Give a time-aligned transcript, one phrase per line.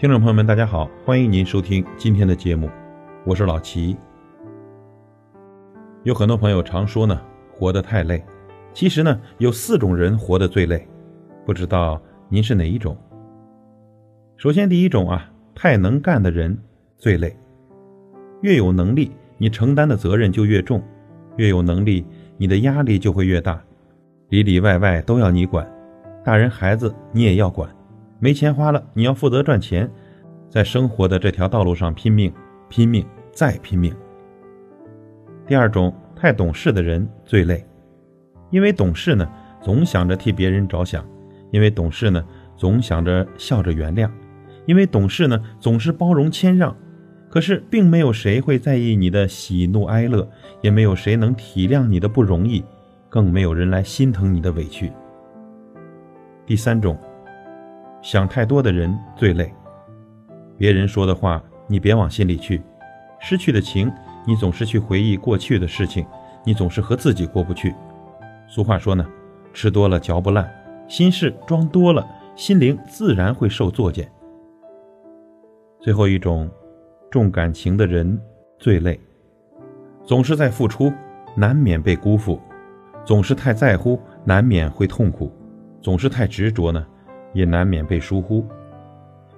[0.00, 2.70] 听众朋友们，大家好，欢迎您收听今天的节目，
[3.26, 3.96] 我是老齐。
[6.04, 7.20] 有很多朋友常说呢，
[7.50, 8.24] 活得太累。
[8.72, 10.86] 其实呢，有四种人活得最累，
[11.44, 12.96] 不知道您是哪一种？
[14.36, 16.56] 首先，第一种啊，太能干的人
[16.96, 17.36] 最累。
[18.42, 20.80] 越有能力，你承担的责任就越重；
[21.38, 23.60] 越有能力，你的压力就会越大，
[24.28, 25.68] 里里外外都要你管，
[26.24, 27.68] 大人孩子你也要管。
[28.20, 29.88] 没钱花了，你要负责赚钱，
[30.50, 32.32] 在生活的这条道路上拼命、
[32.68, 33.94] 拼命再拼命。
[35.46, 37.64] 第二种，太懂事的人最累，
[38.50, 39.30] 因为懂事呢，
[39.62, 41.00] 总想着替别人着想；
[41.52, 42.24] 因为懂事呢，
[42.56, 44.10] 总想着笑着原谅；
[44.66, 46.76] 因为懂事呢，总是包容谦让。
[47.30, 50.28] 可是，并没有谁会在意你的喜怒哀乐，
[50.60, 52.64] 也没有谁能体谅你的不容易，
[53.08, 54.90] 更没有人来心疼你的委屈。
[56.44, 56.98] 第三种。
[58.02, 59.52] 想太多的人最累。
[60.56, 62.60] 别人说的话，你别往心里去；
[63.20, 63.92] 失去的情，
[64.26, 66.06] 你总是去回忆过去的事情，
[66.44, 67.74] 你总是和自己过不去。
[68.46, 69.06] 俗话说呢，
[69.52, 70.48] 吃多了嚼不烂，
[70.88, 74.10] 心事装多了，心灵自然会受作践。
[75.80, 76.50] 最后一种，
[77.10, 78.20] 重感情的人
[78.58, 78.98] 最累。
[80.04, 80.92] 总是在付出，
[81.36, 82.40] 难免被辜负；
[83.04, 85.30] 总是太在乎，难免会痛苦；
[85.80, 86.84] 总是太执着呢。
[87.32, 88.46] 也难免被疏忽，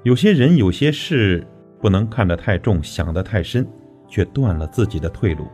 [0.03, 1.47] 有些人有些事
[1.81, 3.67] 不能看得太重，想得太深，
[4.09, 5.47] 却断了自己的退路。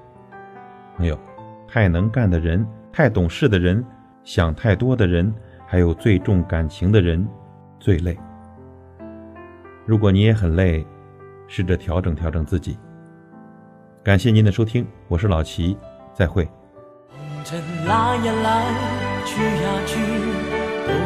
[0.97, 1.19] 朋友，
[1.67, 3.85] 太能干的人，太懂事的人，
[4.25, 5.33] 想太多的人，
[5.67, 7.27] 还有最重感情的人，
[7.79, 8.17] 最累。
[9.85, 10.87] 如果你也很累，
[11.47, 12.79] 试着调整调整自己。
[14.03, 15.77] 感谢您的收听，我是老齐，
[16.15, 16.49] 再会。
[17.09, 20.56] 红尘来呀来，去呀去，